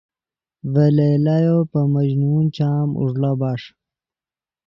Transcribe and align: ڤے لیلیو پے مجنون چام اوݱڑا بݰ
ڤے 0.73 0.87
لیلیو 0.97 1.59
پے 1.71 1.81
مجنون 1.93 2.45
چام 2.55 2.89
اوݱڑا 2.99 3.31
بݰ 3.39 3.61